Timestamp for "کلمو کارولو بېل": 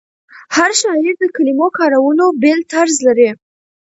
1.35-2.59